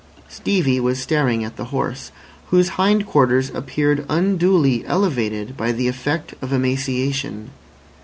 Stevie 0.29 0.79
was 0.79 0.99
staring 0.99 1.43
at 1.43 1.57
the 1.57 1.65
horse, 1.65 2.11
whose 2.47 2.69
hind 2.69 3.05
quarters 3.05 3.51
appeared 3.51 4.03
unduly 4.09 4.83
elevated 4.87 5.55
by 5.55 5.71
the 5.71 5.87
effect 5.87 6.33
of 6.41 6.51
emaciation. 6.51 7.51